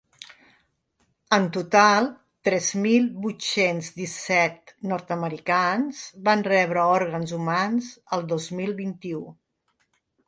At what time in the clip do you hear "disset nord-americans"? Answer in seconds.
3.99-6.03